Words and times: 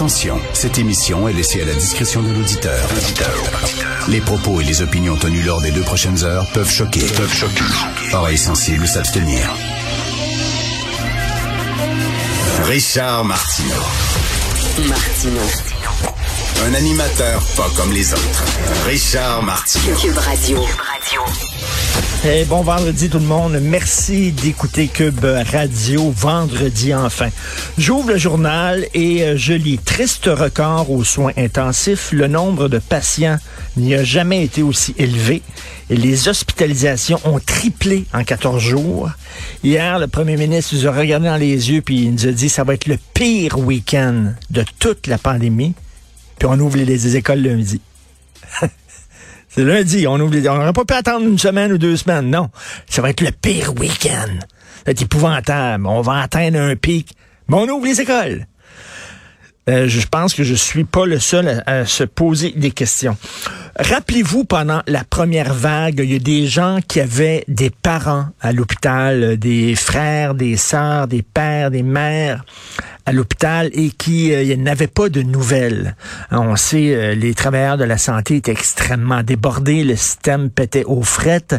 Attention, 0.00 0.40
cette 0.54 0.78
émission 0.78 1.28
est 1.28 1.34
laissée 1.34 1.60
à 1.60 1.66
la 1.66 1.74
discrétion 1.74 2.22
de 2.22 2.32
l'auditeur. 2.32 2.88
Les 4.08 4.22
propos 4.22 4.58
et 4.62 4.64
les 4.64 4.80
opinions 4.80 5.14
tenues 5.14 5.42
lors 5.42 5.60
des 5.60 5.72
deux 5.72 5.82
prochaines 5.82 6.24
heures 6.24 6.46
peuvent 6.54 6.70
choquer. 6.70 7.00
Peuvent 7.00 7.30
choquer. 7.30 7.60
Oreilles 8.14 8.38
sensibles 8.38 8.88
s'abstenir. 8.88 9.54
Richard 12.62 13.26
Martineau. 13.26 13.74
Martino. 14.88 15.42
Un 16.64 16.72
animateur 16.72 17.42
pas 17.54 17.68
comme 17.76 17.92
les 17.92 18.14
autres. 18.14 18.44
Richard 18.86 19.42
Martineau. 19.42 19.96
Cube 19.96 20.16
Radio. 20.16 20.64
Eh, 22.22 22.44
bon 22.44 22.60
vendredi 22.60 23.08
tout 23.08 23.18
le 23.18 23.24
monde. 23.24 23.58
Merci 23.62 24.30
d'écouter 24.30 24.88
Cube 24.88 25.24
Radio 25.24 26.10
vendredi 26.10 26.92
enfin. 26.92 27.30
J'ouvre 27.78 28.10
le 28.10 28.18
journal 28.18 28.86
et 28.92 29.22
euh, 29.22 29.36
je 29.38 29.54
lis 29.54 29.78
triste 29.78 30.26
record 30.26 30.90
aux 30.90 31.02
soins 31.02 31.32
intensifs. 31.38 32.12
Le 32.12 32.26
nombre 32.26 32.68
de 32.68 32.78
patients 32.78 33.38
n'y 33.78 33.94
a 33.94 34.04
jamais 34.04 34.44
été 34.44 34.62
aussi 34.62 34.94
élevé 34.98 35.40
et 35.88 35.96
les 35.96 36.28
hospitalisations 36.28 37.20
ont 37.24 37.40
triplé 37.40 38.04
en 38.12 38.22
14 38.22 38.62
jours. 38.62 39.08
Hier, 39.64 39.98
le 39.98 40.06
premier 40.06 40.36
ministre 40.36 40.74
nous 40.74 40.86
a 40.86 40.92
regardé 40.92 41.26
dans 41.26 41.38
les 41.38 41.70
yeux 41.70 41.80
puis 41.80 42.02
il 42.02 42.12
nous 42.12 42.26
a 42.26 42.32
dit 42.32 42.50
ça 42.50 42.64
va 42.64 42.74
être 42.74 42.86
le 42.86 42.98
pire 43.14 43.58
week-end 43.58 44.34
de 44.50 44.62
toute 44.78 45.06
la 45.06 45.16
pandémie. 45.16 45.72
Puis 46.38 46.46
on 46.50 46.60
ouvre 46.60 46.76
les, 46.76 46.84
les 46.84 47.16
écoles 47.16 47.40
lundi. 47.40 47.80
C'est 49.50 49.64
lundi. 49.64 50.06
On 50.06 50.18
oublie. 50.20 50.48
On 50.48 50.56
n'aurait 50.56 50.72
pas 50.72 50.84
pu 50.84 50.94
attendre 50.94 51.26
une 51.26 51.38
semaine 51.38 51.72
ou 51.72 51.78
deux 51.78 51.96
semaines. 51.96 52.30
Non. 52.30 52.50
Ça 52.88 53.02
va 53.02 53.10
être 53.10 53.20
le 53.20 53.32
pire 53.32 53.74
week-end. 53.78 54.38
Ça 54.38 54.84
va 54.86 54.92
être 54.92 55.02
épouvantable. 55.02 55.86
On 55.86 56.00
va 56.00 56.20
atteindre 56.20 56.58
un 56.60 56.76
pic. 56.76 57.14
Mais 57.48 57.56
on 57.56 57.68
ouvre 57.68 57.84
les 57.86 58.00
écoles. 58.00 58.46
Euh, 59.68 59.88
je 59.88 60.06
pense 60.06 60.34
que 60.34 60.42
je 60.42 60.54
suis 60.54 60.84
pas 60.84 61.04
le 61.04 61.18
seul 61.18 61.62
à, 61.66 61.80
à 61.80 61.86
se 61.86 62.02
poser 62.04 62.52
des 62.56 62.70
questions. 62.70 63.16
Rappelez-vous, 63.78 64.44
pendant 64.44 64.82
la 64.86 65.04
première 65.04 65.52
vague, 65.52 66.00
il 66.02 66.12
y 66.12 66.16
a 66.16 66.18
des 66.18 66.46
gens 66.46 66.78
qui 66.86 66.98
avaient 66.98 67.44
des 67.46 67.70
parents 67.70 68.26
à 68.40 68.52
l'hôpital, 68.52 69.22
euh, 69.22 69.36
des 69.36 69.74
frères, 69.74 70.34
des 70.34 70.56
sœurs, 70.56 71.08
des 71.08 71.22
pères, 71.22 71.70
des 71.70 71.82
mères 71.82 72.44
à 73.06 73.12
l'hôpital 73.12 73.70
et 73.72 73.90
qui 73.90 74.32
euh, 74.32 74.56
n'avaient 74.56 74.86
pas 74.86 75.08
de 75.08 75.22
nouvelles. 75.22 75.96
Hein, 76.30 76.40
On 76.40 76.56
sait, 76.56 76.94
euh, 76.94 77.14
les 77.14 77.34
travailleurs 77.34 77.76
de 77.76 77.84
la 77.84 77.98
santé 77.98 78.36
étaient 78.36 78.52
extrêmement 78.52 79.22
débordés, 79.22 79.84
le 79.84 79.96
système 79.96 80.50
pétait 80.50 80.84
aux 80.84 81.02
frettes, 81.02 81.56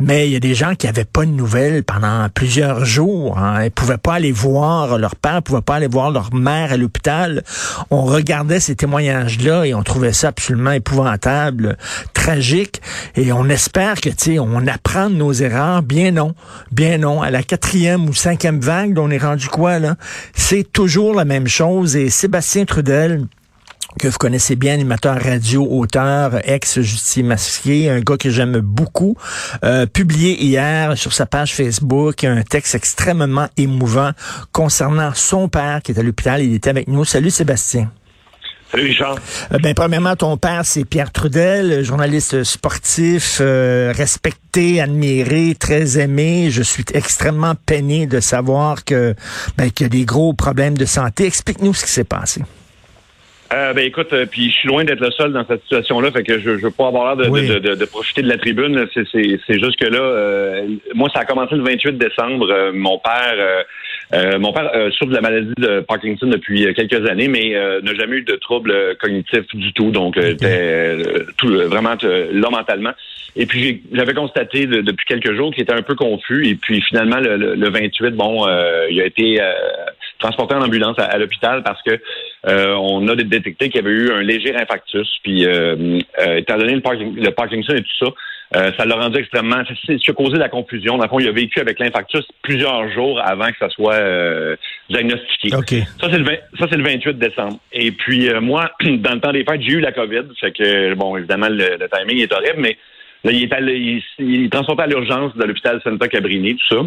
mais 0.00 0.28
il 0.28 0.32
y 0.32 0.36
a 0.36 0.40
des 0.40 0.54
gens 0.54 0.74
qui 0.74 0.86
n'avaient 0.86 1.04
pas 1.04 1.24
de 1.24 1.30
nouvelles 1.30 1.84
pendant 1.84 2.28
plusieurs 2.32 2.84
jours. 2.84 3.38
Hein. 3.38 3.64
Ils 3.64 3.70
pouvaient 3.70 3.98
pas 3.98 4.14
aller 4.14 4.32
voir 4.32 4.98
leur 4.98 5.16
père, 5.16 5.42
pouvaient 5.42 5.60
pas 5.60 5.76
aller 5.76 5.86
voir 5.86 6.10
leur 6.10 6.34
mère 6.34 6.72
à 6.72 6.76
l'hôpital. 6.76 7.44
On 7.90 8.02
regardait 8.02 8.60
ces 8.60 8.74
témoignages-là 8.74 9.64
et 9.64 9.74
on 9.74 9.82
trouvait 9.82 10.12
ça 10.12 10.28
absolument 10.28 10.72
épouvantable, 10.72 11.76
tragique, 12.14 12.80
et 13.16 13.32
on 13.32 13.48
espère 13.48 14.00
que, 14.00 14.10
tu 14.10 14.38
on 14.38 14.66
apprend 14.66 15.10
de 15.10 15.14
nos 15.14 15.32
erreurs. 15.32 15.82
Bien 15.82 16.10
non, 16.10 16.34
bien 16.72 16.98
non. 16.98 17.22
À 17.22 17.30
la 17.30 17.42
quatrième 17.42 18.08
ou 18.08 18.14
cinquième 18.14 18.60
vague, 18.60 18.98
on 18.98 19.10
est 19.10 19.18
rendu 19.18 19.48
quoi, 19.48 19.78
là? 19.78 19.96
C'est 20.34 20.64
toujours 20.70 20.87
la 20.88 21.24
même 21.24 21.46
chose. 21.46 21.96
Et 21.96 22.08
Sébastien 22.08 22.64
Trudel, 22.64 23.26
que 23.98 24.08
vous 24.08 24.16
connaissez 24.18 24.56
bien, 24.56 24.74
animateur 24.74 25.20
radio, 25.20 25.66
auteur, 25.70 26.40
ex-justicier 26.48 27.22
masqué, 27.22 27.90
un 27.90 28.00
gars 28.00 28.16
que 28.16 28.30
j'aime 28.30 28.60
beaucoup, 28.60 29.16
euh, 29.64 29.86
publié 29.86 30.42
hier 30.42 30.96
sur 30.96 31.12
sa 31.12 31.26
page 31.26 31.54
Facebook 31.54 32.24
un 32.24 32.42
texte 32.42 32.74
extrêmement 32.74 33.48
émouvant 33.56 34.12
concernant 34.52 35.12
son 35.14 35.48
père 35.48 35.82
qui 35.82 35.92
est 35.92 35.98
à 35.98 36.02
l'hôpital. 36.02 36.42
Il 36.42 36.54
était 36.54 36.70
avec 36.70 36.88
nous. 36.88 37.04
Salut 37.04 37.30
Sébastien. 37.30 37.90
Salut 38.70 38.84
Richard. 38.84 39.16
Euh, 39.52 39.58
ben, 39.62 39.72
premièrement, 39.74 40.14
ton 40.14 40.36
père, 40.36 40.64
c'est 40.64 40.84
Pierre 40.84 41.10
Trudel, 41.10 41.82
journaliste 41.84 42.44
sportif, 42.44 43.38
euh, 43.40 43.92
respecté, 43.96 44.80
admiré, 44.80 45.56
très 45.58 45.98
aimé. 45.98 46.50
Je 46.50 46.62
suis 46.62 46.84
extrêmement 46.92 47.54
peiné 47.54 48.06
de 48.06 48.20
savoir 48.20 48.84
que 48.84 49.14
ben, 49.56 49.70
qu'il 49.70 49.84
y 49.84 49.86
a 49.86 49.90
des 49.90 50.04
gros 50.04 50.34
problèmes 50.34 50.76
de 50.76 50.84
santé. 50.84 51.24
Explique-nous 51.24 51.72
ce 51.72 51.86
qui 51.86 51.92
s'est 51.92 52.04
passé. 52.04 52.42
Euh, 53.50 53.72
ben 53.72 53.82
écoute, 53.86 54.12
euh, 54.12 54.26
puis 54.30 54.50
je 54.50 54.56
suis 54.56 54.68
loin 54.68 54.84
d'être 54.84 55.00
le 55.00 55.10
seul 55.10 55.32
dans 55.32 55.46
cette 55.46 55.62
situation-là, 55.62 56.10
fait 56.10 56.22
que 56.22 56.38
je, 56.38 56.58
je 56.58 56.64
veux 56.66 56.70
pas 56.70 56.88
avoir 56.88 57.16
l'air 57.16 57.24
de, 57.26 57.30
Oui. 57.30 57.48
de, 57.48 57.58
de, 57.58 57.74
de 57.76 57.84
profiter 57.86 58.20
de 58.20 58.28
la 58.28 58.36
tribune. 58.36 58.86
C'est, 58.92 59.04
c'est, 59.10 59.40
c'est 59.46 59.58
juste 59.58 59.76
que 59.76 59.86
là, 59.86 59.98
euh, 60.00 60.66
moi, 60.94 61.08
ça 61.14 61.20
a 61.20 61.24
commencé 61.24 61.54
le 61.54 61.62
28 61.62 61.96
décembre. 61.96 62.50
Euh, 62.50 62.72
mon 62.74 62.98
père, 62.98 63.34
euh, 63.38 63.62
euh, 64.12 64.38
mon 64.38 64.52
père 64.52 64.70
euh, 64.74 64.90
souffre 64.90 65.10
de 65.10 65.14
la 65.14 65.22
maladie 65.22 65.52
de 65.56 65.80
Parkinson 65.80 66.26
depuis 66.26 66.74
quelques 66.74 67.08
années, 67.08 67.28
mais 67.28 67.54
euh, 67.56 67.80
n'a 67.80 67.94
jamais 67.94 68.16
eu 68.16 68.22
de 68.22 68.34
troubles 68.36 68.96
cognitifs 69.00 69.46
du 69.54 69.72
tout. 69.72 69.92
Donc, 69.92 70.18
euh, 70.18 70.32
était 70.32 70.98
tout, 71.38 71.48
vraiment 71.68 71.94
euh, 72.04 72.28
là 72.32 72.50
mentalement. 72.50 72.92
Et 73.36 73.46
puis 73.46 73.62
j'ai- 73.62 73.82
j'avais 73.92 74.14
constaté 74.14 74.66
de- 74.66 74.80
depuis 74.82 75.06
quelques 75.06 75.34
jours 75.34 75.52
qu'il 75.54 75.62
était 75.62 75.72
un 75.72 75.82
peu 75.82 75.94
confus. 75.94 76.46
Et 76.48 76.54
puis 76.54 76.82
finalement, 76.82 77.16
le, 77.18 77.36
le- 77.38 77.54
le 77.54 77.70
28, 77.70 78.10
bon, 78.10 78.46
euh, 78.46 78.86
il 78.90 79.00
a 79.00 79.06
été 79.06 79.40
euh, 79.40 79.52
transporté 80.18 80.54
en 80.54 80.62
ambulance 80.62 80.98
à, 80.98 81.04
à 81.04 81.16
l'hôpital 81.18 81.62
parce 81.62 81.80
que 81.82 81.98
euh, 82.46 82.74
on 82.74 83.06
a 83.08 83.16
détecté 83.16 83.68
qu'il 83.68 83.82
y 83.82 83.84
avait 83.84 83.94
eu 83.94 84.12
un 84.12 84.22
léger 84.22 84.54
infarctus. 84.54 85.08
Puis 85.22 85.46
euh, 85.46 85.98
euh, 86.20 86.36
étant 86.36 86.56
donné 86.56 86.74
le, 86.74 86.80
le 87.22 87.30
Parkinson 87.30 87.74
et 87.74 87.82
tout 87.82 88.06
ça, 88.06 88.12
euh, 88.56 88.70
ça 88.78 88.86
l'a 88.86 88.96
rendu 88.96 89.18
extrêmement. 89.18 89.62
C'est 89.86 89.98
ce 89.98 90.10
a 90.10 90.14
causé 90.14 90.38
la 90.38 90.48
confusion. 90.48 90.96
Dans 90.96 91.04
le 91.04 91.08
fond, 91.08 91.18
il 91.18 91.28
a 91.28 91.32
vécu 91.32 91.60
avec 91.60 91.78
l'infarctus 91.78 92.24
plusieurs 92.42 92.90
jours 92.92 93.20
avant 93.22 93.48
que 93.48 93.58
ça 93.58 93.68
soit 93.68 93.94
euh, 93.94 94.56
diagnostiqué. 94.88 95.54
OK. 95.54 95.74
Ça, 96.00 96.08
c'est 96.10 96.18
le, 96.18 96.24
20 96.24 96.32
ça, 96.58 96.66
c'est 96.70 96.76
le 96.76 96.84
28 96.84 97.18
décembre. 97.18 97.58
Et 97.72 97.92
puis, 97.92 98.28
euh, 98.28 98.40
moi, 98.40 98.70
dans 98.80 99.14
le 99.14 99.20
temps 99.20 99.32
des 99.32 99.44
fêtes, 99.44 99.60
j'ai 99.60 99.72
eu 99.72 99.80
la 99.80 99.92
COVID. 99.92 100.22
Fait 100.40 100.52
que, 100.52 100.94
bon, 100.94 101.16
évidemment, 101.16 101.48
le, 101.50 101.76
le 101.78 101.88
timing 101.88 102.22
est 102.22 102.32
horrible, 102.32 102.58
mais 102.58 102.78
là, 103.24 103.32
il 103.32 103.42
est, 103.42 103.52
allé, 103.52 103.74
il, 103.76 104.02
il 104.18 104.44
est 104.46 104.52
transporté 104.52 104.82
à 104.82 104.86
l'urgence 104.86 105.36
de 105.36 105.44
l'hôpital 105.44 105.80
Santa 105.84 106.08
Cabrini, 106.08 106.56
tout 106.56 106.76
ça. 106.76 106.82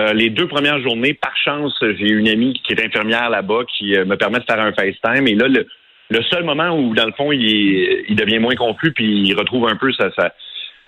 Euh, 0.00 0.12
les 0.14 0.30
deux 0.30 0.48
premières 0.48 0.80
journées, 0.80 1.14
par 1.14 1.36
chance, 1.36 1.74
j'ai 1.82 2.08
une 2.08 2.28
amie 2.28 2.54
qui 2.64 2.72
est 2.72 2.84
infirmière 2.84 3.28
là-bas 3.30 3.60
qui 3.76 3.94
euh, 3.96 4.04
me 4.04 4.16
permet 4.16 4.38
de 4.38 4.44
faire 4.44 4.60
un 4.60 4.72
FaceTime. 4.72 5.26
Et 5.28 5.34
là, 5.34 5.48
le, 5.48 5.66
le 6.10 6.22
seul 6.30 6.44
moment 6.44 6.70
où, 6.78 6.94
dans 6.94 7.04
le 7.06 7.12
fond, 7.12 7.30
il, 7.32 7.44
est- 7.44 8.04
il 8.08 8.16
devient 8.16 8.38
moins 8.38 8.54
confus 8.54 8.92
puis 8.92 9.22
il 9.28 9.34
retrouve 9.34 9.68
un 9.68 9.76
peu 9.76 9.92
sa, 9.92 10.10
sa, 10.14 10.32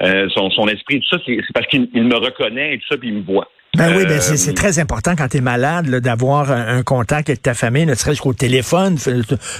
euh, 0.02 0.28
son, 0.30 0.50
son 0.50 0.66
esprit, 0.68 1.00
tout 1.00 1.16
ça, 1.16 1.22
c'est 1.26 1.38
parce 1.54 1.66
qu'il 1.66 1.88
il 1.94 2.04
me 2.04 2.16
reconnaît 2.16 2.74
et 2.74 2.78
tout 2.78 2.86
ça, 2.90 2.96
puis 2.96 3.08
il 3.08 3.14
me 3.16 3.22
voit. 3.22 3.48
Ben 3.76 3.92
oui, 3.96 4.04
ben 4.06 4.20
c'est 4.20 4.54
très 4.54 4.78
important 4.78 5.16
quand 5.16 5.26
tu 5.26 5.38
es 5.38 5.40
malade 5.40 5.86
d'avoir 5.96 6.50
un, 6.52 6.78
un 6.78 6.82
contact 6.84 7.28
avec 7.28 7.42
ta 7.42 7.54
famille, 7.54 7.84
ne 7.86 7.94
serait-ce 7.96 8.20
qu'au 8.22 8.32
téléphone, 8.32 8.96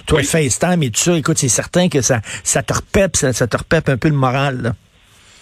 toi 0.07 0.19
Oui. 0.21 0.25
FaceTime 0.25 0.83
et 0.85 0.91
tout 0.91 1.01
ça. 1.01 1.19
Écoute, 1.19 1.37
c'est 1.37 1.49
certain 1.49 1.89
que 1.89 2.01
ça, 2.01 2.21
ça 2.45 2.63
te 2.63 2.73
repepe, 2.75 3.17
ça, 3.17 3.33
ça 3.33 3.49
te 3.49 3.57
repepe 3.57 3.89
un 3.89 3.97
peu 3.97 4.09
le 4.09 4.15
moral. 4.15 4.63
là. 4.63 4.73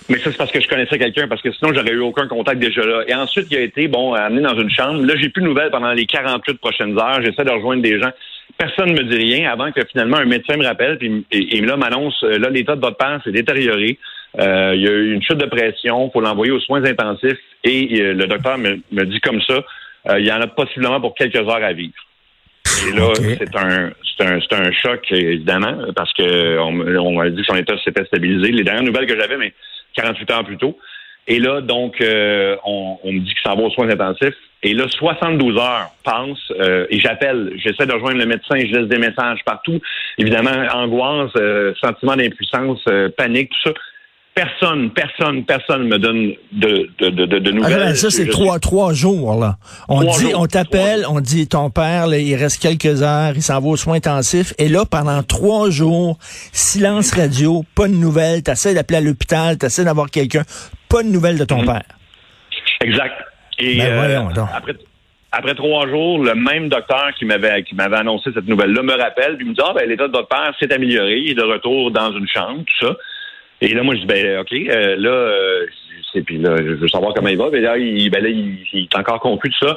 Mais 0.08 0.18
ça, 0.18 0.30
c'est 0.30 0.36
parce 0.36 0.50
que 0.50 0.60
je 0.60 0.68
connaissais 0.68 0.98
quelqu'un, 0.98 1.28
parce 1.28 1.42
que 1.42 1.52
sinon, 1.52 1.72
j'aurais 1.74 1.92
eu 1.92 2.00
aucun 2.00 2.26
contact 2.26 2.60
déjà 2.60 2.84
là. 2.84 3.04
Et 3.06 3.14
ensuite, 3.14 3.46
il 3.50 3.56
a 3.56 3.60
été, 3.60 3.88
bon, 3.88 4.14
amené 4.14 4.42
dans 4.42 4.58
une 4.58 4.70
chambre. 4.70 5.04
Là, 5.04 5.14
j'ai 5.16 5.28
plus 5.28 5.42
de 5.42 5.48
nouvelles 5.48 5.70
pendant 5.70 5.92
les 5.92 6.06
48 6.06 6.58
prochaines 6.58 6.98
heures. 6.98 7.20
J'essaie 7.22 7.44
de 7.44 7.50
rejoindre 7.50 7.82
des 7.82 8.00
gens. 8.00 8.10
Personne 8.58 8.92
ne 8.92 9.02
me 9.02 9.04
dit 9.04 9.16
rien 9.16 9.50
avant 9.50 9.72
que 9.72 9.80
finalement 9.91 10.18
un 10.18 10.26
médecin 10.26 10.56
me 10.56 10.64
rappelle 10.64 10.98
puis, 10.98 11.24
et, 11.32 11.56
et 11.56 11.60
là 11.62 11.76
m'annonce, 11.76 12.22
euh, 12.22 12.38
là, 12.38 12.50
l'état 12.50 12.76
de 12.76 12.80
votre 12.80 12.98
père 12.98 13.20
s'est 13.24 13.32
détérioré. 13.32 13.98
Euh, 14.38 14.72
il 14.74 14.82
y 14.82 14.88
a 14.88 14.91
eu 14.91 15.12
une 15.14 15.22
chute 15.22 15.38
de 15.38 15.46
pression 15.46 16.08
pour 16.10 16.20
l'envoyer 16.22 16.52
aux 16.52 16.60
soins 16.60 16.84
intensifs. 16.84 17.38
Et 17.64 18.00
euh, 18.00 18.12
le 18.14 18.26
docteur 18.26 18.58
me, 18.58 18.80
me 18.91 19.04
dit 19.04 19.20
comme 19.20 19.41
ça, 19.42 19.62
euh, 20.10 20.20
il 20.20 20.26
y 20.26 20.32
en 20.32 20.41
a 20.41 20.46
possiblement 20.46 21.00
pour 21.00 21.14
quelques 21.14 21.36
heures 21.36 21.62
à 21.62 21.72
vivre. 21.72 21.94
Et 22.88 22.96
là, 22.96 23.08
Ok. 23.08 23.16
c'est 23.38 23.56
un, 23.56 23.91
c'est 24.16 24.24
un, 24.26 24.41
c'est 24.41 24.54
un 24.54 24.72
choc, 24.72 25.00
évidemment, 25.10 25.76
parce 25.94 26.12
que 26.12 26.58
on, 26.58 26.80
on 26.80 27.12
m'a 27.18 27.30
dit 27.30 27.41
que 27.41 27.47
son 27.47 27.56
état 27.56 27.74
s'était 27.84 28.04
stabilisé. 28.04 28.53
Les 28.53 28.65
dernières 28.65 28.84
nouvelles 28.84 29.06
que 29.06 29.18
j'avais, 29.18 29.36
mais 29.36 29.53
48 29.94 30.30
heures 30.30 30.44
plus 30.44 30.59
tôt. 30.59 30.77
Et 31.28 31.39
là, 31.39 31.60
donc, 31.60 32.00
euh, 32.00 32.56
on, 32.65 32.98
me 33.04 33.21
dit 33.21 33.34
que 33.34 33.41
ça 33.44 33.54
va 33.54 33.62
aux 33.62 33.71
soins 33.71 33.89
intensifs. 33.89 34.34
Et 34.65 34.74
là, 34.74 34.86
72 34.89 35.56
heures 35.56 35.91
passent 36.04 36.53
euh, 36.60 36.86
et 36.91 37.00
j'appelle, 37.00 37.53
j'essaie 37.56 37.86
de 37.86 37.92
rejoindre 37.92 38.18
le 38.18 38.27
médecin, 38.27 38.56
je 38.59 38.77
laisse 38.77 38.89
des 38.89 38.98
messages 38.98 39.41
partout. 39.44 39.80
Évidemment, 40.18 40.66
angoisse, 40.72 41.33
euh, 41.36 41.72
sentiment 41.80 42.16
d'impuissance, 42.16 42.80
euh, 42.89 43.09
panique, 43.16 43.50
tout 43.50 43.71
ça. 43.71 43.74
Personne, 44.34 44.90
personne, 44.92 45.44
personne 45.44 45.86
me 45.88 45.98
donne 45.98 46.32
de, 46.52 46.88
de, 46.98 47.10
de, 47.10 47.26
de, 47.26 47.38
de 47.38 47.50
Ah, 47.50 47.52
nouvelles. 47.54 47.78
ben, 47.78 47.94
ça, 47.94 48.08
c'est 48.10 48.28
trois, 48.30 48.58
trois 48.58 48.94
jours, 48.94 49.38
là. 49.38 49.56
On 49.90 50.00
Trois 50.00 50.16
dit, 50.18 50.30
jours. 50.30 50.40
on 50.40 50.46
t'appelle, 50.46 51.04
on 51.06 51.20
dit 51.20 51.46
ton 51.48 51.68
père, 51.68 52.06
là, 52.06 52.16
il 52.16 52.34
reste 52.34 52.62
quelques 52.62 53.02
heures, 53.02 53.32
il 53.36 53.42
s'en 53.42 53.60
va 53.60 53.68
aux 53.68 53.76
soins 53.76 53.96
intensifs. 53.96 54.54
Et 54.56 54.68
là, 54.68 54.86
pendant 54.90 55.22
trois 55.22 55.68
jours, 55.68 56.16
silence 56.50 57.12
radio, 57.14 57.62
pas 57.74 57.88
de 57.88 57.92
nouvelles, 57.94 58.42
t'essaies 58.42 58.72
d'appeler 58.72 58.98
à 58.98 59.00
l'hôpital, 59.02 59.58
t'essaies 59.58 59.84
d'avoir 59.84 60.10
quelqu'un, 60.10 60.44
pas 60.88 61.02
de 61.02 61.08
nouvelles 61.08 61.36
de 61.38 61.44
ton 61.44 61.58
Mhm. 61.60 61.66
père. 61.66 61.82
Exact. 62.80 63.14
Et 63.58 63.76
Ben, 63.76 63.92
euh, 63.92 63.96
voyons 63.98 64.30
donc. 64.32 64.48
après, 64.56 64.72
après 65.30 65.54
trois 65.54 65.86
jours, 65.88 66.18
le 66.24 66.34
même 66.34 66.70
docteur 66.70 67.10
qui 67.18 67.26
m'avait 67.26 67.62
qui 67.64 67.74
m'avait 67.74 67.96
annoncé 67.98 68.30
cette 68.34 68.48
nouvelle-là 68.48 68.82
me 68.82 68.94
rappelle, 68.94 69.36
puis 69.36 69.46
me 69.46 69.52
dit 69.52 69.60
ah 69.62 69.72
ben 69.74 69.86
l'état 69.86 70.08
de 70.08 70.12
votre 70.12 70.28
père 70.28 70.54
s'est 70.58 70.72
amélioré, 70.72 71.18
il 71.18 71.32
est 71.32 71.34
de 71.34 71.42
retour 71.42 71.90
dans 71.90 72.10
une 72.16 72.26
chambre, 72.28 72.60
tout 72.66 72.86
ça. 72.86 72.94
Et 73.62 73.74
là 73.74 73.84
moi 73.84 73.94
je 73.94 74.00
dis 74.00 74.06
ben 74.06 74.41
ok, 74.41 74.53
euh, 74.53 74.97
là 74.98 75.10
euh, 75.10 75.66
je 76.12 76.20
puis 76.20 76.36
là 76.38 76.56
je 76.59 76.72
veux 76.72 76.88
savoir 76.88 77.14
comment 77.14 77.28
il 77.28 77.38
va, 77.38 77.48
ben 77.48 77.62
là 77.62 77.78
il 77.78 78.10
ben 78.10 78.20
là 78.20 78.28
il, 78.28 78.59
il 78.72 78.82
est 78.82 78.98
encore 78.98 79.20
confus 79.20 79.50
de 79.50 79.54
ça. 79.54 79.76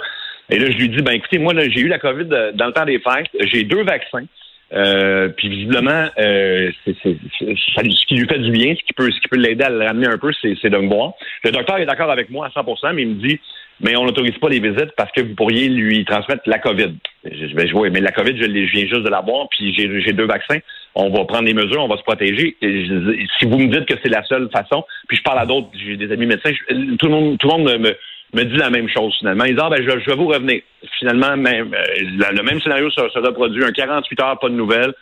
Et 0.49 0.57
là 0.57 0.71
je 0.71 0.77
lui 0.77 0.89
dis 0.89 1.03
ben 1.03 1.11
écoutez 1.11 1.37
moi 1.37 1.53
là 1.53 1.69
j'ai 1.69 1.81
eu 1.81 1.87
la 1.87 1.99
Covid 1.99 2.27
euh, 2.31 2.51
dans 2.53 2.65
le 2.65 2.73
temps 2.73 2.85
des 2.85 2.97
fêtes, 2.97 3.29
j'ai 3.41 3.63
deux 3.63 3.83
vaccins. 3.83 4.25
Euh, 4.73 5.29
puis 5.29 5.47
visiblement, 5.47 6.07
euh, 6.17 6.71
ce 6.85 8.05
qui 8.07 8.15
lui 8.15 8.27
fait 8.27 8.39
du 8.39 8.51
bien, 8.51 8.75
ce 8.75 8.83
qui 8.83 8.93
peut, 8.93 9.11
ce 9.11 9.21
qui 9.21 9.27
peut 9.27 9.37
l'aider 9.37 9.63
à 9.63 9.69
le 9.69 9.85
ramener 9.85 10.07
un 10.07 10.17
peu, 10.17 10.31
c'est, 10.41 10.69
de 10.69 10.77
me 10.77 10.87
voir. 10.87 11.13
Le 11.43 11.51
docteur 11.51 11.77
est 11.77 11.85
d'accord 11.85 12.09
avec 12.09 12.31
moi 12.31 12.47
à 12.47 12.49
100%, 12.49 12.93
mais 12.93 13.03
il 13.03 13.09
me 13.09 13.27
dit, 13.27 13.39
mais 13.79 13.95
on 13.95 14.05
n'autorise 14.05 14.37
pas 14.39 14.49
les 14.49 14.59
visites 14.59 14.91
parce 14.97 15.11
que 15.11 15.21
vous 15.21 15.35
pourriez 15.35 15.69
lui 15.69 16.03
transmettre 16.03 16.41
la 16.47 16.57
COVID. 16.57 16.95
Je 17.23 17.55
vais 17.55 17.67
jouer, 17.67 17.91
mais 17.91 18.01
la 18.01 18.11
COVID, 18.11 18.35
je, 18.37 18.45
viens 18.45 18.87
juste 18.87 19.03
de 19.03 19.09
la 19.09 19.21
boire, 19.21 19.47
puis 19.49 19.73
j'ai, 19.75 20.01
j'ai 20.01 20.13
deux 20.13 20.25
vaccins. 20.25 20.59
On 20.95 21.09
va 21.09 21.25
prendre 21.25 21.43
des 21.43 21.53
mesures, 21.53 21.83
on 21.83 21.87
va 21.87 21.97
se 21.97 22.03
protéger. 22.03 22.55
si 22.61 23.45
vous 23.45 23.57
me 23.57 23.67
dites 23.67 23.85
que 23.85 23.95
c'est 24.01 24.09
la 24.09 24.23
seule 24.23 24.49
façon, 24.49 24.85
puis 25.07 25.17
je 25.17 25.23
parle 25.23 25.39
à 25.39 25.45
d'autres, 25.45 25.67
j'ai 25.73 25.97
des 25.97 26.11
amis 26.11 26.25
médecins, 26.25 26.51
tout 26.69 27.07
le 27.07 27.09
monde, 27.09 27.37
tout 27.37 27.47
le 27.47 27.53
monde 27.53 27.79
me 27.79 27.95
me 28.35 28.43
dit 28.43 28.57
la 28.57 28.69
même 28.69 28.89
chose 28.89 29.15
finalement. 29.17 29.45
Ils 29.45 29.55
disent 29.55 29.63
ah, 29.63 29.69
ben, 29.69 29.81
je, 29.81 30.09
vais 30.09 30.15
vous 30.15 30.27
revenir. 30.27 30.61
Finalement, 30.99 31.35
même, 31.37 31.73
euh, 31.73 32.31
le 32.31 32.43
même 32.43 32.61
scénario 32.61 32.89
se, 32.91 33.09
se, 33.09 33.19
reproduit. 33.19 33.63
Un 33.63 33.71
48 33.71 34.21
heures, 34.21 34.39
pas 34.39 34.49
de 34.49 34.55
nouvelles. 34.55 34.93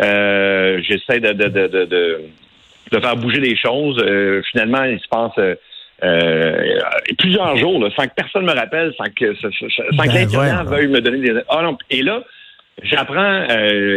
Euh, 0.00 0.80
j'essaie 0.82 1.20
de, 1.20 1.32
de, 1.32 1.48
de, 1.48 1.86
de, 2.92 3.00
faire 3.00 3.16
bouger 3.16 3.40
les 3.40 3.56
choses. 3.56 4.00
Euh, 4.04 4.42
finalement, 4.50 4.84
il 4.84 5.00
se 5.00 5.08
passe 5.08 5.32
plusieurs 7.18 7.56
jours 7.56 7.84
sans 7.96 8.06
que 8.06 8.14
personne 8.14 8.44
me 8.44 8.52
rappelle, 8.52 8.92
sans 8.96 9.10
que, 9.12 9.34
sans 9.34 9.48
ben, 9.96 10.64
veuille 10.64 10.86
me 10.88 11.00
donner 11.00 11.18
des... 11.18 11.40
Ah 11.48 11.62
non, 11.62 11.76
et 11.90 12.02
là, 12.02 12.22
j'apprends 12.82 13.44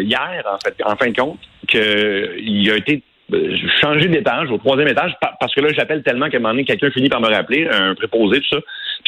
hier, 0.01 0.44
en 0.45 0.57
fait, 0.63 0.75
en 0.83 0.95
fin 0.95 1.10
de 1.10 1.16
compte, 1.16 1.39
qu'il 1.68 2.72
a 2.72 2.75
été 2.75 3.04
ben, 3.31 3.57
changer 3.81 4.10
d'étage 4.10 4.51
au 4.51 4.57
troisième 4.57 4.89
étage 4.89 5.13
parce 5.39 5.56
que 5.56 5.62
là 5.62 5.69
j'appelle 5.74 6.04
tellement 6.04 6.30
qu'à 6.30 6.36
un 6.36 6.42
moment 6.42 6.54
donné 6.54 6.66
quelqu'un 6.66 6.92
finit 6.92 7.07
par 7.07 7.22
me 7.22 7.30
rappeler 7.30 7.66
un 7.66 7.95
préposé 7.95 8.42
tout 8.42 8.50
ça 8.50 8.57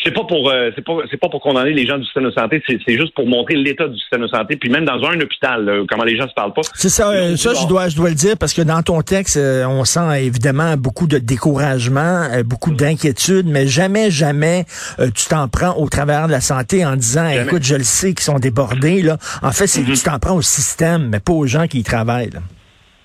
c'est 0.03 0.11
pas 0.11 0.23
pour 0.23 0.49
euh, 0.49 0.71
c'est 0.75 0.83
pas 0.83 0.97
c'est 1.09 1.17
pas 1.17 1.29
pour 1.29 1.41
condamner 1.41 1.71
les 1.71 1.85
gens 1.85 1.97
du 1.97 2.03
système 2.03 2.25
de 2.25 2.31
santé 2.31 2.61
c'est 2.67 2.97
juste 2.97 3.13
pour 3.13 3.25
montrer 3.27 3.55
l'état 3.55 3.87
du 3.87 3.97
système 3.97 4.21
de 4.21 4.27
santé 4.27 4.55
puis 4.55 4.69
même 4.69 4.85
dans 4.85 5.01
un 5.03 5.19
hôpital 5.19 5.83
comment 5.89 6.03
les 6.03 6.17
gens 6.17 6.27
se 6.27 6.33
parlent 6.33 6.53
pas. 6.53 6.61
C'est 6.75 6.89
ça 6.89 7.11
euh, 7.11 7.35
ça 7.35 7.53
je 7.53 7.67
dois 7.67 7.89
je 7.89 7.95
dois 7.95 8.09
le 8.09 8.15
dire 8.15 8.37
parce 8.37 8.53
que 8.53 8.61
dans 8.61 8.81
ton 8.81 9.01
texte 9.01 9.37
euh, 9.37 9.65
on 9.65 9.85
sent 9.85 10.25
évidemment 10.25 10.75
beaucoup 10.77 11.07
de 11.07 11.17
découragement 11.17 12.27
beaucoup 12.45 12.71
mm. 12.71 12.77
d'inquiétude 12.77 13.47
mais 13.47 13.67
jamais 13.67 14.11
jamais 14.11 14.65
tu 15.15 15.27
t'en 15.29 15.47
prends 15.47 15.75
au 15.77 15.89
travers 15.89 16.27
de 16.27 16.31
la 16.31 16.41
santé 16.41 16.85
en 16.85 16.95
disant 16.95 17.27
écoute 17.29 17.63
je 17.63 17.75
le 17.75 17.83
sais 17.83 18.13
qu'ils 18.13 18.21
sont 18.21 18.39
débordés 18.39 19.01
là. 19.01 19.17
En 19.41 19.51
fait 19.51 19.67
c'est 19.67 19.81
mm-hmm. 19.81 19.97
tu 19.97 20.03
t'en 20.03 20.19
prends 20.19 20.35
au 20.35 20.41
système 20.41 21.09
mais 21.09 21.19
pas 21.19 21.33
aux 21.33 21.47
gens 21.47 21.67
qui 21.67 21.79
y 21.79 21.83
travaillent 21.83 22.31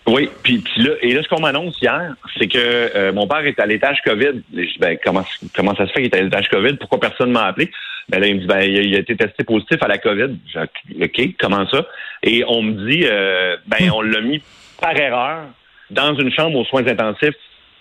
oui, 0.09 0.31
puis, 0.43 0.63
là, 0.77 0.91
et 1.03 1.13
là, 1.13 1.23
ce 1.23 1.29
qu'on 1.29 1.41
m'annonce 1.41 1.81
hier, 1.81 2.15
c'est 2.39 2.47
que 2.47 2.59
euh, 2.59 3.13
mon 3.13 3.27
père 3.27 3.45
est 3.45 3.59
à 3.61 3.67
l'étage 3.67 3.99
COVID. 4.05 4.43
Je 4.55 4.61
dis, 4.61 4.79
ben, 4.79 4.97
comment, 5.03 5.25
comment 5.55 5.75
ça 5.75 5.87
se 5.87 5.93
fait 5.93 6.03
qu'il 6.03 6.15
est 6.15 6.17
à 6.17 6.23
l'étage 6.23 6.49
COVID? 6.49 6.75
Pourquoi 6.75 7.01
personne 7.01 7.31
m'a 7.31 7.47
appelé? 7.47 7.71
Ben 8.09 8.21
là, 8.21 8.27
il 8.27 8.37
me 8.37 8.41
dit, 8.41 8.47
ben, 8.47 8.61
il 8.61 8.95
a 8.95 8.99
été 8.99 9.17
testé 9.17 9.45
positif 9.45 9.83
à 9.83 9.89
la 9.89 9.99
COVID. 9.99 10.37
Je 10.53 11.05
OK, 11.05 11.35
comment 11.39 11.69
ça? 11.69 11.87
Et 12.23 12.45
on 12.47 12.63
me 12.63 12.89
dit, 12.89 13.05
euh, 13.05 13.57
ben, 13.67 13.91
on 13.93 14.01
l'a 14.01 14.21
mis 14.21 14.43
par 14.81 14.97
erreur 14.97 15.47
dans 15.91 16.15
une 16.15 16.33
chambre 16.33 16.57
aux 16.59 16.65
soins 16.65 16.87
intensifs 16.87 17.35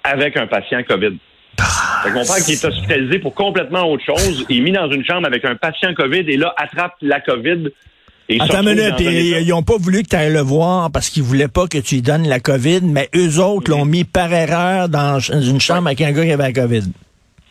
avec 0.03 0.37
un 0.37 0.47
patient 0.47 0.83
COVID. 0.83 1.17
Fait 2.03 2.11
mon 2.11 2.25
père 2.25 2.43
qui 2.45 2.53
est 2.53 2.65
hospitalisé 2.65 3.19
pour 3.19 3.33
complètement 3.33 3.89
autre 3.89 4.03
chose, 4.03 4.45
est 4.49 4.59
mis 4.59 4.71
dans 4.71 4.91
une 4.91 5.03
chambre 5.05 5.25
avec 5.25 5.43
un 5.45 5.55
patient 5.55 5.93
COVID 5.93 6.25
et 6.27 6.37
là, 6.37 6.53
attrape 6.57 6.95
la 7.01 7.19
COVID 7.19 7.69
Attends 8.39 8.61
une 8.61 8.75
minute, 8.75 8.99
ils 8.99 9.47
n'ont 9.47 9.63
pas 9.63 9.77
voulu 9.77 10.03
que 10.03 10.09
tu 10.09 10.15
ailles 10.15 10.33
le 10.33 10.41
voir 10.41 10.91
parce 10.91 11.09
qu'ils 11.09 11.23
voulaient 11.23 11.47
pas 11.47 11.67
que 11.67 11.77
tu 11.77 11.95
lui 11.95 12.01
donnes 12.01 12.27
la 12.27 12.39
COVID, 12.39 12.81
mais 12.83 13.09
eux 13.15 13.39
autres 13.39 13.71
l'ont 13.71 13.85
mis 13.85 14.03
par 14.03 14.33
erreur 14.33 14.89
dans 14.89 15.19
une 15.19 15.61
chambre 15.61 15.87
avec 15.87 16.01
un 16.01 16.11
gars 16.11 16.25
qui 16.25 16.31
avait 16.31 16.43
la 16.43 16.53
COVID. 16.53 16.83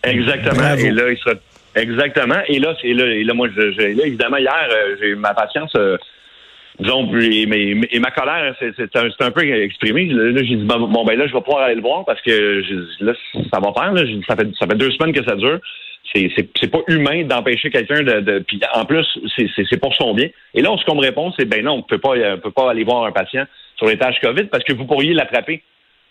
Exactement. 0.03 0.75
Et 0.75 0.91
là, 0.91 1.11
il 1.11 1.19
sera... 1.19 1.35
Exactement. 1.75 2.41
Et 2.49 2.59
là, 2.59 2.75
c'est 2.81 2.93
là, 2.95 3.05
et 3.05 3.23
là, 3.23 3.35
moi, 3.35 3.49
je, 3.55 3.61
là, 3.61 4.07
évidemment, 4.07 4.39
hier, 4.39 4.69
euh, 4.71 4.97
j'ai 5.01 5.15
ma 5.15 5.35
patience. 5.35 5.73
Euh, 5.77 5.99
disons, 6.79 7.11
et, 7.21 7.77
et, 7.91 7.99
ma 7.99 8.11
colère, 8.11 8.55
c'est 8.59 8.97
un, 8.97 9.09
un, 9.21 9.31
peu 9.31 9.49
exprimé. 9.49 10.07
Là, 10.07 10.43
j'ai 10.43 10.57
dit, 10.57 10.65
bon, 10.65 11.05
ben 11.05 11.19
là, 11.19 11.27
je 11.27 11.33
vais 11.33 11.41
pouvoir 11.41 11.65
aller 11.65 11.77
le 11.77 11.83
voir 11.83 12.05
parce 12.05 12.21
que 12.23 12.63
là, 13.01 13.13
ça 13.53 13.61
va 13.61 13.73
faire. 13.73 13.93
Là. 13.93 14.03
Ça, 14.29 14.37
fait, 14.37 14.49
ça 14.59 14.67
fait 14.67 14.77
deux 14.77 14.91
semaines 14.91 15.13
que 15.13 15.25
ça 15.25 15.37
dure 15.37 15.61
c'est 16.15 16.71
pas 16.71 16.81
humain 16.89 17.25
d'empêcher 17.25 17.71
quelqu'un 17.71 18.03
de, 18.03 18.21
de 18.21 18.39
puis 18.41 18.61
en 18.75 18.85
plus 18.85 19.07
c'est 19.37 19.81
pour 19.81 19.95
son 19.95 20.15
bien. 20.15 20.29
Et 20.55 20.63
là, 20.63 20.75
ce 20.79 20.85
qu'on 20.85 20.97
me 20.97 21.01
répond, 21.01 21.33
c'est 21.39 21.45
ben 21.45 21.65
non, 21.65 21.75
on 21.75 21.83
peut 21.83 21.99
pas, 21.99 22.15
on 22.17 22.39
peut 22.39 22.51
pas 22.51 22.71
aller 22.71 22.85
voir 22.85 23.05
un 23.05 23.13
patient 23.13 23.45
sur 23.77 23.87
les 23.87 23.99
tâches 23.99 24.21
COVID 24.21 24.45
parce 24.45 24.65
que 24.65 24.73
vous 24.73 24.87
pourriez 24.87 25.13
l'attraper. 25.13 25.63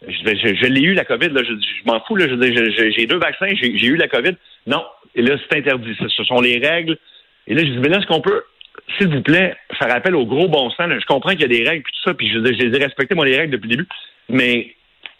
Je, 0.08 0.68
l'ai 0.68 0.82
eu 0.82 0.94
la 0.94 1.06
COVID, 1.06 1.30
là, 1.30 1.42
je, 1.44 1.54
m'en 1.86 2.00
fous, 2.02 2.16
là, 2.16 2.28
j'ai 2.28 3.08
deux 3.08 3.18
vaccins, 3.18 3.48
j'ai 3.60 3.86
eu 3.86 3.96
la 3.96 4.08
COVID. 4.08 4.36
Non, 4.68 4.84
et 5.16 5.22
là, 5.22 5.36
c'est 5.38 5.58
interdit. 5.58 5.96
Ce 5.98 6.24
sont 6.26 6.42
les 6.42 6.58
règles. 6.58 6.98
Et 7.48 7.54
là, 7.54 7.62
je 7.62 7.72
dis, 7.72 7.78
mais 7.80 7.90
là, 7.90 7.98
est-ce 7.98 8.08
qu'on 8.08 8.22
peut, 8.22 8.44
s'il 8.98 9.08
vous 9.08 9.22
plaît, 9.22 9.56
faire 9.78 9.94
appel 9.94 10.16
au 10.16 10.26
gros 10.26 10.48
bon 10.48 10.70
sens? 10.72 10.90
Je 10.90 11.06
comprends 11.06 11.32
qu'il 11.32 11.42
y 11.42 11.46
a 11.46 11.48
des 11.48 11.68
règles 11.68 11.84
puis 11.84 11.94
tout 11.94 12.10
ça, 12.10 12.14
puis 12.14 12.30
je, 12.30 12.38
je 12.38 12.66
les 12.66 12.78
ai 12.78 12.84
respectées, 12.84 13.16
moi, 13.16 13.26
les 13.26 13.38
règles 13.38 13.54
depuis 13.54 13.70
le 13.70 13.76
début. 13.78 13.88
Mais 14.30 14.76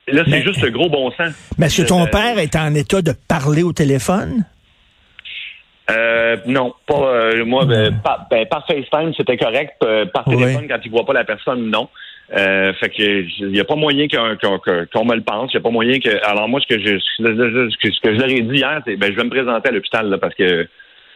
là, 0.08 0.24
c'est 0.28 0.44
juste 0.44 0.62
le 0.62 0.72
gros 0.72 0.90
bon 0.90 1.12
sens. 1.12 1.34
Mais 1.58 1.68
est-ce 1.68 1.84
que 1.84 1.88
ton 1.88 2.06
père 2.08 2.38
est 2.40 2.56
en 2.56 2.74
état 2.76 3.02
de 3.02 3.14
parler 3.28 3.64
au 3.64 3.74
téléphone? 3.74 4.46
Euh, 5.92 6.38
non, 6.48 6.74
pas 6.88 6.96
euh, 6.96 7.46
moi. 7.46 7.66
Ben, 7.66 8.00
par, 8.04 8.28
ben, 8.30 8.46
par, 8.48 8.66
FaceTime, 8.66 9.14
c'était 9.16 9.38
correct. 9.38 9.76
Euh, 9.84 10.06
par 10.08 10.26
téléphone, 10.26 10.68
quand 10.68 10.80
il 10.84 10.92
voit 10.92 11.06
pas 11.06 11.14
la 11.14 11.24
personne, 11.24 11.70
non. 11.70 11.90
Euh, 12.36 12.74
fait 12.74 12.90
que 12.90 13.22
il 13.40 13.50
n'y 13.50 13.60
a 13.60 13.66
pas 13.66 13.76
moyen 13.76 14.08
qu'on 14.08 15.06
me 15.06 15.16
le 15.16 15.22
pense. 15.22 15.52
Il 15.54 15.56
y 15.56 15.58
a 15.58 15.62
pas 15.62 15.70
moyen 15.70 16.00
que. 16.00 16.10
Alors 16.26 16.50
moi, 16.50 16.60
ce 16.60 16.76
que 16.76 16.82
je 16.82 16.98
ce 16.98 18.02
que, 18.02 18.16
je 18.16 18.20
leur 18.20 18.30
ai 18.30 18.42
dit 18.42 18.58
hier, 18.58 18.82
c'est 18.84 18.96
ben 18.96 19.12
je 19.12 19.16
vais 19.16 19.26
me 19.26 19.30
présenter 19.30 19.70
à 19.70 19.72
l'hôpital 19.72 20.18
parce 20.20 20.34
que 20.34 20.68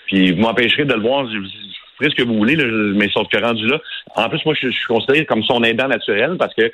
puis 0.06 0.34
vous 0.34 0.42
m'empêcherez 0.42 0.86
de 0.86 0.94
le 0.94 1.02
voir. 1.02 1.26
Je, 1.28 1.38
ferai 2.00 2.10
ce 2.10 2.16
que 2.16 2.28
vous 2.28 2.38
voulez, 2.38 2.56
là, 2.56 2.66
mais 2.96 3.10
sauf 3.10 3.28
que 3.28 3.38
rendu 3.38 3.68
là. 3.68 3.80
En 4.16 4.30
plus, 4.30 4.44
moi, 4.46 4.56
je, 4.60 4.70
suis 4.70 4.86
considéré 4.88 5.26
comme 5.26 5.44
son 5.44 5.64
aidant 5.64 5.88
naturel 5.88 6.38
parce 6.40 6.54
que, 6.56 6.72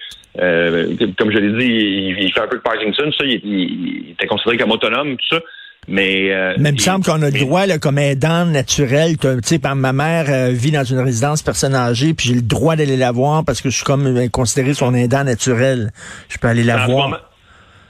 comme 1.17 1.31
je 1.31 1.37
l'ai 1.37 1.59
dit, 1.59 2.15
il, 2.19 2.31
fait 2.33 2.41
un 2.41 2.47
peu 2.47 2.57
de 2.57 2.61
Parkinson, 2.61 3.11
ça, 3.17 3.25
il, 3.25 3.41
il 3.43 4.11
était 4.11 4.27
considéré 4.27 4.57
comme 4.57 4.71
autonome, 4.71 5.17
tout 5.17 5.35
ça. 5.35 5.41
Mais, 5.87 6.31
euh, 6.31 6.53
il 6.57 6.63
me 6.63 6.77
semble 6.77 7.05
qu'on 7.05 7.21
a 7.21 7.29
le 7.29 7.39
droit, 7.39 7.65
là, 7.67 7.77
comme 7.77 7.99
aidant 7.99 8.45
naturel, 8.45 9.17
tu 9.17 9.27
sais, 9.43 9.59
ma 9.75 9.93
mère 9.93 10.25
euh, 10.29 10.49
vit 10.51 10.71
dans 10.71 10.83
une 10.83 10.99
résidence 10.99 11.43
personne 11.43 11.75
âgée, 11.75 12.13
puis 12.13 12.29
j'ai 12.29 12.35
le 12.35 12.41
droit 12.41 12.75
d'aller 12.75 12.97
la 12.97 13.11
voir 13.11 13.45
parce 13.45 13.61
que 13.61 13.69
je 13.69 13.75
suis 13.75 13.85
comme 13.85 14.07
euh, 14.07 14.27
considéré 14.29 14.73
son 14.73 14.95
aidant 14.95 15.23
naturel. 15.23 15.91
Je 16.29 16.37
peux 16.37 16.47
aller 16.47 16.63
la 16.63 16.87
voir. 16.87 17.29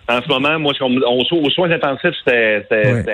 En 0.08 0.22
ce 0.22 0.28
moment, 0.28 0.60
moi, 0.60 0.74
on, 0.82 0.98
aux 1.20 1.50
soins 1.50 1.72
intensifs, 1.72 2.16
c'était 2.26 2.66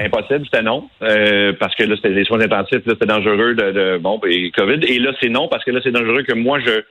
impossible, 0.03 0.45
c'était 0.45 0.63
non, 0.63 0.89
euh, 1.01 1.53
parce 1.59 1.73
que 1.75 1.83
là, 1.83 1.95
c'était 1.95 2.09
les 2.09 2.25
soins 2.25 2.41
intensifs, 2.41 2.85
là, 2.85 2.93
c'était 2.93 3.05
dangereux 3.05 3.55
de, 3.55 3.71
de 3.71 3.97
bon, 3.97 4.19
et 4.27 4.51
COVID. 4.51 4.83
Et 4.85 4.99
là, 4.99 5.11
c'est 5.21 5.29
non, 5.29 5.47
parce 5.47 5.63
que 5.63 5.71
là, 5.71 5.79
c'est 5.83 5.91
dangereux 5.91 6.23
que 6.23 6.33
moi, 6.33 6.59
je, 6.59 6.81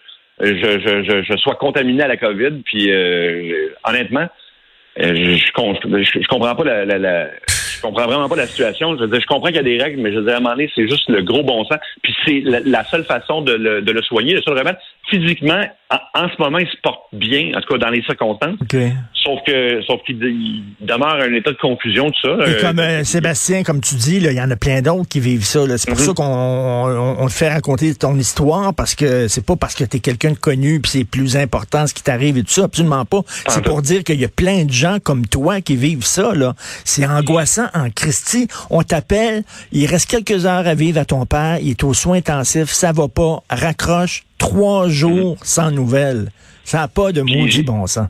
je, 0.40 1.02
je, 1.04 1.22
je, 1.22 1.36
sois 1.36 1.54
contaminé 1.56 2.02
à 2.02 2.08
la 2.08 2.16
COVID. 2.16 2.62
Puis, 2.64 2.90
honnêtement, 3.84 4.26
je, 4.96 5.36
je, 5.36 6.26
comprends 6.28 6.54
pas 6.54 6.64
la, 6.64 6.98
la 6.98 7.28
je 7.80 7.86
comprends 7.86 8.06
vraiment 8.06 8.28
pas 8.28 8.36
la 8.36 8.46
situation. 8.46 8.94
Je 8.96 9.02
veux 9.02 9.08
dire, 9.08 9.20
je 9.20 9.26
comprends 9.26 9.48
qu'il 9.48 9.56
y 9.56 9.60
a 9.60 9.62
des 9.62 9.82
règles, 9.82 10.02
mais 10.02 10.12
je 10.12 10.18
veux 10.18 10.24
dire, 10.24 10.34
à 10.34 10.36
un 10.36 10.40
moment 10.40 10.54
donné, 10.54 10.70
c'est 10.74 10.86
juste 10.86 11.08
le 11.08 11.22
gros 11.22 11.42
bon 11.42 11.64
sens. 11.64 11.78
Puis 12.02 12.14
c'est 12.24 12.40
la, 12.44 12.84
seule 12.84 13.04
façon 13.04 13.40
de 13.40 13.52
le, 13.52 13.80
de 13.80 13.92
le 13.92 14.02
soigner, 14.02 14.34
le 14.34 14.42
seul 14.42 14.58
remède. 14.58 14.76
Physiquement, 15.08 15.64
en, 16.14 16.28
ce 16.28 16.40
moment, 16.40 16.58
il 16.58 16.68
se 16.68 16.76
porte 16.82 17.00
bien, 17.12 17.52
en 17.56 17.60
tout 17.60 17.72
cas 17.72 17.78
dans 17.78 17.90
les 17.90 18.02
circonstances. 18.02 18.58
Sauf 19.24 19.40
que, 19.44 19.82
sauf 19.82 20.00
qu'il 20.06 20.18
demeure 20.80 21.16
un 21.20 21.32
état 21.34 21.50
de 21.50 21.56
confusion, 21.56 22.10
tout 22.10 22.28
ça. 22.28 22.48
Et 22.48 22.60
comme 22.60 22.78
euh, 22.78 23.02
Sébastien, 23.04 23.64
comme 23.64 23.80
tu 23.80 23.96
dis, 23.96 24.16
il 24.16 24.32
y 24.32 24.40
en 24.40 24.50
a 24.50 24.56
plein 24.56 24.82
d'autres 24.82 25.08
qui 25.08 25.20
vivent 25.20 25.44
ça. 25.44 25.60
C'est 25.76 25.90
pour 25.90 25.98
mhm. 25.98 26.06
ça 26.06 26.12
qu'on 26.14 27.18
on, 27.18 27.26
te 27.26 27.32
fait 27.32 27.48
raconter 27.48 27.94
ton 27.94 28.16
histoire, 28.16 28.72
parce 28.72 28.94
que 28.94 29.26
c'est 29.26 29.44
pas 29.44 29.56
parce 29.56 29.74
que 29.74 29.84
tu 29.84 29.96
es 29.96 30.00
quelqu'un 30.00 30.30
de 30.30 30.38
connu 30.38 30.80
puis 30.80 30.90
c'est 30.92 31.04
plus 31.04 31.36
important 31.36 31.86
ce 31.86 31.92
qui 31.92 32.02
t'arrive 32.02 32.38
et 32.38 32.42
tout 32.42 32.50
ça, 32.50 32.64
absolument 32.64 33.04
pas. 33.04 33.20
C'est 33.48 33.64
pour 33.64 33.82
dire 33.82 34.04
qu'il 34.04 34.20
y 34.20 34.24
a 34.24 34.28
plein 34.28 34.64
de 34.64 34.72
gens 34.72 34.98
comme 35.02 35.26
toi 35.26 35.60
qui 35.60 35.76
vivent 35.76 36.04
ça. 36.04 36.34
là. 36.34 36.54
C'est 36.84 37.06
angoissant 37.06 37.66
en 37.74 37.90
Christie. 37.90 38.46
On 38.70 38.82
t'appelle, 38.82 39.42
il 39.72 39.86
reste 39.86 40.08
quelques 40.08 40.46
heures 40.46 40.66
à 40.66 40.74
vivre 40.74 41.00
à 41.00 41.04
ton 41.04 41.26
père, 41.26 41.58
il 41.60 41.70
est 41.70 41.84
aux 41.84 41.94
soins 41.94 42.18
intensifs, 42.18 42.70
ça 42.70 42.92
va 42.92 43.08
pas, 43.08 43.42
raccroche, 43.50 44.24
trois 44.40 44.88
jours 44.88 45.36
mhm. 45.36 45.44
sans 45.44 45.70
nouvelles. 45.70 46.30
Ça 46.64 46.78
n'a 46.78 46.88
pas 46.88 47.12
de 47.12 47.20
maudit 47.20 47.62
bon 47.62 47.86
sens. 47.86 48.08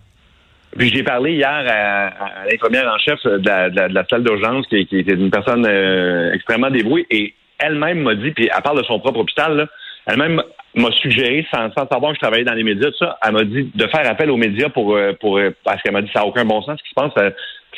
Puis 0.78 0.88
j'ai 0.94 1.02
parlé 1.02 1.32
hier 1.32 1.48
à, 1.48 2.44
l'infirmière 2.50 2.90
en 2.94 2.98
chef 2.98 3.18
de 3.24 3.92
la, 3.92 4.04
salle 4.08 4.22
d'urgence, 4.22 4.66
qui, 4.68 4.78
était 4.78 5.14
une 5.14 5.30
personne 5.30 5.66
euh, 5.66 6.32
extrêmement 6.32 6.70
débrouillée, 6.70 7.06
et 7.10 7.34
elle-même 7.58 8.02
m'a 8.02 8.14
dit, 8.14 8.30
puis 8.30 8.48
elle 8.54 8.62
parle 8.62 8.78
de 8.78 8.84
son 8.84 9.00
propre 9.00 9.18
hôpital, 9.18 9.68
elle-même 10.06 10.40
m'a 10.76 10.90
suggéré, 10.92 11.44
sans, 11.52 11.72
savoir 11.74 12.12
que 12.12 12.16
je 12.16 12.20
travaillais 12.20 12.44
dans 12.44 12.54
les 12.54 12.62
médias, 12.62 12.90
tout 12.90 13.04
ça, 13.04 13.18
elle 13.26 13.32
m'a 13.32 13.44
dit 13.44 13.70
de 13.74 13.86
faire 13.88 14.08
appel 14.08 14.30
aux 14.30 14.36
médias 14.36 14.68
pour, 14.68 14.94
euh, 14.94 15.12
pour 15.20 15.38
euh, 15.38 15.50
parce 15.64 15.82
qu'elle 15.82 15.92
m'a 15.92 16.02
dit 16.02 16.10
ça 16.12 16.20
n'a 16.20 16.26
aucun 16.26 16.44
bon 16.44 16.62
sens 16.62 16.78
ce 16.78 16.84
qui 16.84 16.90
se 16.90 16.94
passe, 16.94 17.32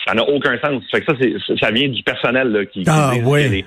ça 0.06 0.14
n'a 0.14 0.28
aucun 0.28 0.58
sens. 0.58 0.82
Fait 0.90 1.00
que 1.00 1.06
ça, 1.06 1.18
c'est, 1.18 1.56
ça 1.58 1.70
vient 1.70 1.88
du 1.88 2.02
personnel 2.02 2.48
là, 2.48 2.66
qui, 2.66 2.84
ah, 2.86 3.12
oui. 3.24 3.64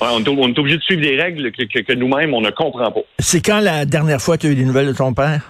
On, 0.00 0.20
est, 0.20 0.58
obligé 0.58 0.76
de 0.76 0.82
suivre 0.82 1.02
des 1.02 1.20
règles 1.20 1.52
que, 1.52 1.80
que 1.80 1.92
nous-mêmes, 1.92 2.34
on 2.34 2.40
ne 2.40 2.50
comprend 2.50 2.90
pas. 2.90 3.00
C'est 3.18 3.44
quand 3.44 3.60
la 3.60 3.84
dernière 3.84 4.20
fois 4.20 4.36
que 4.36 4.42
tu 4.42 4.46
as 4.48 4.50
eu 4.50 4.54
des 4.54 4.64
nouvelles 4.64 4.88
de 4.88 4.92
ton 4.92 5.12
père? 5.12 5.42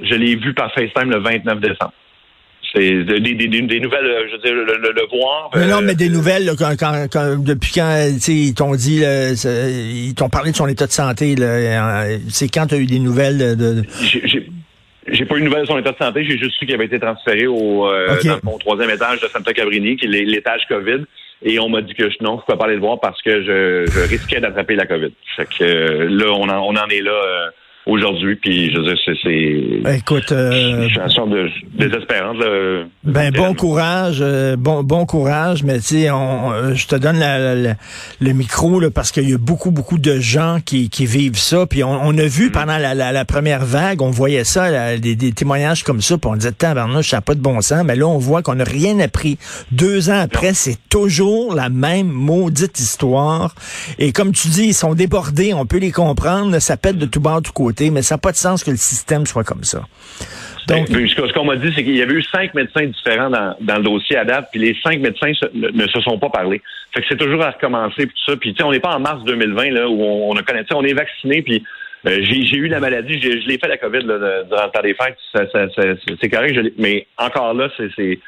Je 0.00 0.14
l'ai 0.14 0.36
vu 0.36 0.54
par 0.54 0.72
FaceTime 0.72 1.10
le 1.10 1.18
29 1.18 1.60
décembre. 1.60 1.92
c'est 2.74 3.04
des, 3.04 3.20
des, 3.20 3.34
des, 3.34 3.80
nouvelles, 3.80 4.06
euh, 4.06 4.26
je 4.26 4.32
veux 4.32 4.42
dire, 4.42 4.54
le, 4.54 5.18
voir. 5.18 5.50
Mais 5.54 5.66
non, 5.66 5.82
mais 5.82 5.94
des 5.94 6.08
nouvelles, 6.08 6.50
quand, 6.58 6.74
quand, 6.78 7.44
depuis 7.44 7.72
quand 7.74 8.08
ils 8.28 8.54
t'ont 8.54 8.74
dit, 8.74 9.02
ils 9.02 10.14
t'ont 10.14 10.30
parlé 10.30 10.52
de 10.52 10.56
son 10.56 10.66
état 10.66 10.86
de 10.86 10.92
santé, 10.92 11.34
c'est 12.28 12.48
quand 12.48 12.68
tu 12.68 12.74
as 12.74 12.78
eu 12.78 12.86
des 12.86 13.00
nouvelles 13.00 13.56
de... 13.56 13.82
J'ai 15.08 15.26
pas 15.26 15.36
eu 15.36 15.40
de 15.40 15.44
nouvelles 15.44 15.62
de 15.62 15.66
son 15.66 15.78
état 15.78 15.92
de 15.92 15.96
santé, 15.98 16.24
j'ai 16.24 16.38
juste 16.38 16.56
su 16.58 16.64
qu'il 16.64 16.74
avait 16.74 16.86
été 16.86 16.98
transféré 16.98 17.46
au, 17.46 17.86
dans 18.44 18.58
troisième 18.58 18.90
étage 18.90 19.20
de 19.20 19.26
Santa 19.26 19.52
Cabrini, 19.52 19.96
qui 19.96 20.06
est 20.06 20.24
l'étage 20.24 20.62
COVID. 20.68 21.04
Et 21.44 21.58
on 21.58 21.68
m'a 21.68 21.82
dit 21.82 21.94
que 21.94 22.04
non, 22.22 22.38
je 22.38 22.44
pouvais 22.44 22.58
pas 22.58 22.66
aller 22.66 22.74
le 22.74 22.80
voir 22.80 23.00
parce 23.00 23.20
que 23.22 23.42
je, 23.42 23.90
je 23.90 24.00
risquais 24.08 24.40
d'attraper 24.40 24.76
la 24.76 24.86
COVID. 24.86 25.12
Fait 25.36 25.46
que 25.46 25.64
là, 25.64 26.32
on 26.32 26.48
en, 26.48 26.60
on 26.60 26.76
en 26.76 26.88
est 26.88 27.00
là 27.00 27.50
aujourd'hui. 27.86 28.36
Puis 28.36 28.72
je 28.72 28.78
veux 28.78 28.84
dire, 28.84 28.96
c'est 29.04 29.82
ben, 29.82 29.94
écoute, 29.96 30.30
euh, 30.32 30.84
une 30.84 30.90
chanson 30.90 31.26
de 31.26 31.48
désespérante. 31.74 32.38
Là, 32.38 32.84
ben 33.04 33.32
bon 33.32 33.54
courage, 33.54 34.18
euh, 34.20 34.56
bon 34.56 34.82
bon 34.82 35.04
courage. 35.06 35.64
Mais 35.64 35.78
tu 35.78 36.02
sais, 36.02 36.10
on, 36.10 36.74
je 36.74 36.86
te 36.86 36.96
donne 36.96 37.18
le 38.20 38.32
micro 38.32 38.80
là, 38.80 38.90
parce 38.90 39.10
qu'il 39.10 39.28
y 39.28 39.34
a 39.34 39.38
beaucoup 39.38 39.70
beaucoup 39.70 39.98
de 39.98 40.18
gens 40.18 40.58
qui, 40.64 40.90
qui 40.90 41.06
vivent 41.06 41.38
ça. 41.38 41.66
Puis 41.66 41.82
on, 41.82 42.16
a 42.16 42.26
vu 42.26 42.48
mm. 42.48 42.52
pendant 42.52 42.78
la, 42.78 42.94
la, 42.94 43.24
première 43.24 43.64
vague, 43.64 44.02
on 44.02 44.10
voyait 44.10 44.44
ça, 44.44 44.96
des, 44.96 45.16
des, 45.16 45.32
témoignages 45.32 45.82
comme 45.82 46.00
ça. 46.00 46.18
Puis 46.18 46.30
on 46.30 46.36
disait, 46.36 46.52
tabarnouche, 46.52 47.10
ça 47.10 47.18
n'a 47.18 47.20
pas 47.22 47.34
de 47.34 47.40
bon 47.40 47.60
sens. 47.60 47.84
Mais 47.84 47.96
là, 47.96 48.06
on 48.06 48.18
voit 48.18 48.42
qu'on 48.42 48.54
n'a 48.54 48.64
rien 48.64 48.98
appris. 49.00 49.38
Deux 49.70 50.10
ans 50.10 50.20
après, 50.20 50.54
c'est 50.54 50.76
toujours 50.88 51.54
la 51.54 51.68
même 51.68 52.08
maudite 52.08 52.78
histoire. 52.78 53.54
Et 53.98 54.12
comme 54.12 54.32
tu 54.32 54.48
dis, 54.48 54.66
ils 54.66 54.74
sont 54.74 54.94
débordés. 54.94 55.54
On 55.54 55.66
peut 55.66 55.78
les 55.78 55.92
comprendre. 55.92 56.58
Ça 56.58 56.76
pète 56.76 56.98
de 56.98 57.06
tout 57.06 57.20
bas, 57.20 57.40
de 57.40 57.46
tout 57.46 57.52
côté 57.52 57.71
mais 57.90 58.02
ça 58.02 58.14
n'a 58.14 58.18
pas 58.18 58.32
de 58.32 58.36
sens 58.36 58.64
que 58.64 58.70
le 58.70 58.76
système 58.76 59.26
soit 59.26 59.44
comme 59.44 59.64
ça. 59.64 59.82
Donc, 60.68 60.88
ce 60.88 61.32
qu'on 61.32 61.44
m'a 61.44 61.56
dit, 61.56 61.72
c'est 61.74 61.82
qu'il 61.82 61.96
y 61.96 62.02
avait 62.02 62.14
eu 62.14 62.22
cinq 62.22 62.54
médecins 62.54 62.86
différents 62.86 63.30
dans, 63.30 63.76
le 63.76 63.82
dossier 63.82 64.16
à 64.16 64.24
date, 64.24 64.48
puis 64.52 64.60
les 64.60 64.76
cinq 64.82 65.00
médecins 65.00 65.32
ne, 65.54 65.86
se 65.86 66.00
sont 66.00 66.18
pas 66.18 66.30
parlé. 66.30 66.62
Fait 66.94 67.00
que 67.00 67.06
c'est 67.08 67.16
toujours 67.16 67.42
à 67.42 67.50
recommencer, 67.50 68.06
tout 68.06 68.12
ça. 68.26 68.36
Puis, 68.36 68.52
tu 68.52 68.58
sais, 68.58 68.62
on 68.62 68.70
n'est 68.70 68.80
pas 68.80 68.94
en 68.94 69.00
mars 69.00 69.24
2020, 69.24 69.70
là, 69.70 69.88
où 69.88 70.00
on, 70.02 70.36
a 70.36 70.42
connaît, 70.42 70.64
on 70.72 70.84
est 70.84 70.94
vacciné, 70.94 71.42
puis 71.42 71.64
euh, 72.06 72.18
j'ai 72.22 72.56
eu 72.56 72.68
la 72.68 72.80
maladie, 72.80 73.20
je 73.20 73.46
l'ai 73.46 73.58
fait 73.58 73.68
la 73.68 73.76
COVID 73.76 74.02
là, 74.02 74.44
durant 74.44 74.64
le 74.64 74.70
temps 74.70 74.82
des 74.82 74.94
fêtes, 74.94 75.18
c'est 76.20 76.28
correct, 76.28 76.72
mais 76.78 77.06
encore 77.18 77.54
là, 77.54 77.68
c'est 77.76 78.18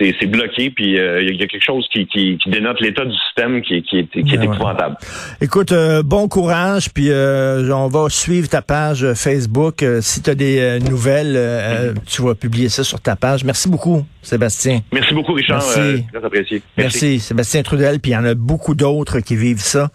c'est 0.00 0.26
bloqué, 0.26 0.70
puis 0.70 0.98
euh, 0.98 1.22
il 1.22 1.38
y 1.38 1.42
a 1.42 1.46
quelque 1.46 1.64
chose 1.64 1.86
qui, 1.92 2.06
qui, 2.06 2.38
dénote 2.46 2.80
l'état 2.80 3.04
du 3.04 3.14
système 3.26 3.60
qui, 3.60 3.82
qui 3.82 3.98
est, 3.98 4.08
qui 4.10 4.34
est 4.34 4.38
ben 4.38 4.52
épouvantable. 4.52 4.96
Écoute, 5.40 5.72
euh, 5.72 6.02
bon 6.02 6.26
courage, 6.26 6.90
puis 6.90 7.10
euh, 7.10 7.70
on 7.74 7.88
va 7.88 8.08
suivre 8.08 8.48
ta 8.48 8.62
page 8.62 9.12
Facebook. 9.14 9.84
si 10.00 10.22
tu 10.22 10.30
as 10.30 10.34
des 10.34 10.78
nouvelles, 10.80 11.94
tu 12.06 12.22
vas 12.22 12.34
publier 12.34 12.68
ça 12.68 12.82
sur 12.82 13.00
ta 13.00 13.16
page. 13.16 13.44
Merci 13.44 13.68
beaucoup, 13.68 14.06
Sébastien. 14.22 14.80
Merci 14.92 15.12
beaucoup, 15.12 15.34
Richard. 15.34 15.62
Merci. 15.76 16.04
très 16.12 16.24
apprécié. 16.24 16.62
Merci. 16.78 17.20
Sébastien 17.20 17.62
Trudel, 17.62 18.00
puis 18.00 18.12
il 18.12 18.14
y 18.14 18.16
en 18.16 18.24
a 18.24 18.34
beaucoup 18.34 18.74
d'autres 18.74 19.20
qui 19.20 19.36
vivent 19.36 19.60
ça. 19.60 19.90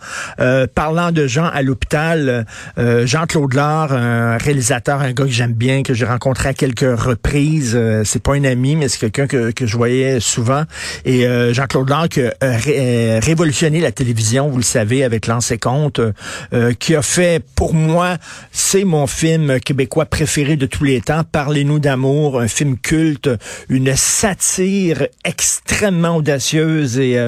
parlant 0.76 1.12
de 1.12 1.26
gens 1.26 1.46
à 1.46 1.62
l'hôpital, 1.62 2.46
Jean-Claude 2.78 3.54
Lard, 3.54 3.94
un 3.94 4.38
réalisateur, 4.38 5.02
un 5.02 5.14
gars 5.14 5.26
que 5.26 5.32
j'aime 5.32 5.54
bien, 5.54 5.82
que 5.84 5.94
j'ai 5.94 6.06
rencontré 6.06 6.50
à 6.50 6.54
quelques 6.54 7.00
reprises. 7.00 7.80
c'est 8.04 8.22
pas 8.22 8.36
un 8.36 8.44
ami, 8.44 8.76
mais 8.76 8.88
c'est 8.88 9.00
quelqu'un 9.00 9.28
que, 9.28 9.52
que 9.52 9.66
je 9.66 9.76
voyais 9.78 9.95
souvent. 10.20 10.64
Et 11.06 11.26
euh, 11.26 11.54
Jean-Claude 11.54 11.90
Lanque 11.90 12.18
a 12.18 12.46
euh, 12.46 13.20
révolutionné 13.22 13.80
la 13.80 13.92
télévision, 13.92 14.50
vous 14.50 14.58
le 14.58 14.64
savez, 14.64 15.04
avec 15.04 15.28
L'ancé 15.28 15.58
compte, 15.58 16.00
euh, 16.54 16.74
qui 16.74 16.96
a 16.96 17.02
fait, 17.02 17.44
pour 17.56 17.74
moi, 17.74 18.18
c'est 18.52 18.84
mon 18.84 19.08
film 19.08 19.60
québécois 19.60 20.06
préféré 20.06 20.56
de 20.56 20.66
tous 20.66 20.84
les 20.84 21.02
temps, 21.02 21.24
Parlez-nous 21.32 21.80
d'amour, 21.80 22.40
un 22.40 22.48
film 22.48 22.78
culte, 22.78 23.30
une 23.70 23.96
satire 23.96 25.08
extrêmement 25.24 26.18
audacieuse 26.18 27.00
et, 27.00 27.20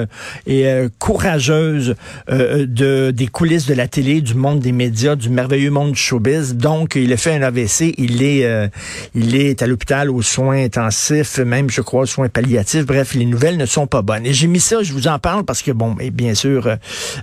et 0.46 0.86
courageuse 0.98 1.94
de, 2.28 3.10
des 3.10 3.26
coulisses 3.26 3.66
de 3.66 3.74
la 3.74 3.88
télé, 3.88 4.20
du 4.20 4.34
monde 4.34 4.60
des 4.60 4.72
médias, 4.72 5.16
du 5.16 5.28
merveilleux 5.28 5.70
monde 5.70 5.92
du 5.92 5.98
showbiz. 5.98 6.54
Donc, 6.54 6.94
il 6.94 7.12
a 7.12 7.16
fait 7.16 7.34
un 7.34 7.42
AVC, 7.42 7.94
il 7.98 8.22
est, 8.22 8.70
il 9.14 9.36
est 9.36 9.62
à 9.62 9.66
l'hôpital 9.66 10.10
aux 10.10 10.22
soins 10.22 10.64
intensifs, 10.64 11.38
même, 11.38 11.70
je 11.70 11.80
crois, 11.80 12.02
aux 12.02 12.06
soins 12.06 12.28
palliatifs 12.28 12.57
Bref, 12.84 13.14
les 13.14 13.24
nouvelles 13.24 13.56
ne 13.56 13.66
sont 13.66 13.86
pas 13.86 14.02
bonnes. 14.02 14.26
Et 14.26 14.32
j'ai 14.32 14.46
mis 14.46 14.60
ça, 14.60 14.82
je 14.82 14.92
vous 14.92 15.08
en 15.08 15.18
parle 15.18 15.44
parce 15.44 15.62
que, 15.62 15.70
bon, 15.70 15.96
bien 16.12 16.34
sûr, 16.34 16.66
euh, 16.66 16.76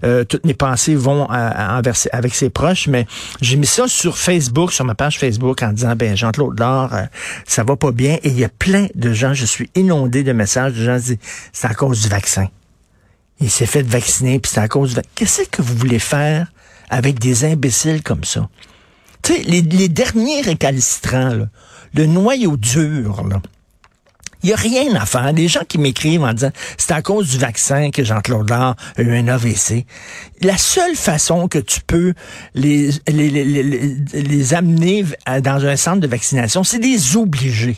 euh, 0.04 0.24
toutes 0.24 0.46
mes 0.46 0.54
pensées 0.54 0.96
vont 0.96 1.27
avec 1.30 2.36
ses 2.36 2.50
proches, 2.50 2.88
mais 2.88 3.06
j'ai 3.42 3.58
mis 3.58 3.65
ça 3.65 3.88
sur 3.88 4.18
Facebook, 4.18 4.72
sur 4.72 4.86
ma 4.86 4.96
page 4.96 5.20
Facebook, 5.20 5.62
en 5.63 5.74
disant, 5.74 5.96
ben, 5.96 6.15
Jean-Claude 6.15 6.60
Lard, 6.60 6.94
euh, 6.94 7.04
ça 7.46 7.63
va 7.63 7.75
pas 7.75 7.92
bien. 7.92 8.18
Et 8.24 8.30
il 8.30 8.39
y 8.39 8.44
a 8.44 8.50
plein 8.50 8.88
de 8.96 9.13
gens, 9.13 9.34
je 9.34 9.46
suis 9.46 9.70
inondé 9.75 10.24
de 10.24 10.32
messages 10.32 10.74
de 10.74 10.84
gens 10.84 10.98
qui 10.98 11.04
disent, 11.04 11.18
c'est 11.54 11.68
à 11.68 11.74
cause 11.74 12.01
du 12.01 12.10
vaccin. 12.10 12.48
Il 13.42 13.50
s'est 13.50 13.65
fait 13.65 13.82
vacciner, 13.82 14.39
puis 14.39 14.51
c'est 14.54 14.62
à 14.62 14.68
cause 14.68 14.89
du 14.89 14.96
vaccin. 14.96 15.10
Qu'est-ce 15.15 15.50
que 15.50 15.62
vous 15.62 15.75
voulez 15.75 16.00
faire 16.00 16.48
avec 16.89 17.20
des 17.20 17.46
imbéciles 17.46 18.01
comme 18.04 18.24
ça? 18.24 18.48
Tu 19.22 19.34
sais, 19.34 19.42
les, 19.44 19.62
les 19.62 19.89
derniers 19.89 20.42
récalcitrants, 20.42 21.34
là, 21.34 21.48
le 21.94 22.06
noyau 22.06 22.58
dur, 22.58 23.24
là, 23.27 23.42
il 24.46 24.50
n'y 24.50 24.54
a 24.54 24.58
rien 24.58 24.96
à 24.96 25.08
faire. 25.08 25.34
Des 25.34 25.48
gens 25.48 25.64
qui 25.68 25.80
m'écrivent 25.80 26.24
en 26.24 26.32
disant 26.32 26.52
c'est 26.78 26.92
à 26.92 27.02
cause 27.02 27.32
du 27.32 27.40
vaccin 27.40 27.90
que 27.90 28.04
Jean-Claude 28.04 28.48
Lard 28.48 28.75
a 28.96 29.02
eu 29.02 29.18
un 29.18 29.28
AVC. 29.28 29.88
La 30.42 30.56
seule 30.56 30.96
façon 30.96 31.48
que 31.48 31.58
tu 31.58 31.82
peux 31.82 32.14
les, 32.54 32.92
les, 33.08 33.30
les, 33.32 33.44
les, 33.44 34.54
amener 34.54 35.04
dans 35.42 35.66
un 35.66 35.75
centre 35.75 36.00
de 36.00 36.08
vaccination, 36.08 36.64
c'est 36.64 36.78
des 36.78 37.18
obliger. 37.18 37.78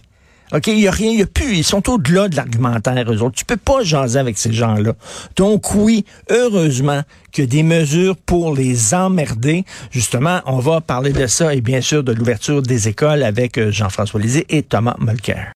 OK, 0.54 0.68
il 0.68 0.76
n'y 0.76 0.88
a 0.88 0.92
rien, 0.92 1.12
il 1.12 1.16
n'y 1.18 1.22
a 1.22 1.26
plus, 1.26 1.56
ils 1.58 1.64
sont 1.64 1.90
au-delà 1.90 2.28
de 2.28 2.36
l'argumentaire, 2.36 3.12
eux 3.12 3.22
autres. 3.22 3.36
Tu 3.36 3.46
peux 3.46 3.58
pas 3.58 3.84
jaser 3.84 4.20
avec 4.20 4.38
ces 4.38 4.52
gens-là. 4.52 4.94
Donc 5.38 5.74
oui, 5.74 6.04
heureusement 6.30 7.02
que 7.32 7.42
des 7.44 7.64
mesures 7.64 8.18
pour 8.18 8.54
les 8.54 8.94
emmerder. 8.94 9.64
Justement, 9.92 10.42
on 10.46 10.60
va 10.60 10.82
parler 10.82 11.14
de 11.14 11.28
ça 11.28 11.54
et 11.54 11.62
bien 11.62 11.80
sûr 11.80 12.04
de 12.04 12.12
l'ouverture 12.12 12.62
des 12.62 12.90
écoles 12.90 13.24
avec 13.24 13.58
euh, 13.58 13.72
Jean-François 13.72 14.20
Lisée 14.20 14.46
et 14.50 14.64
Thomas 14.64 14.96
Mulcair. 15.00 15.46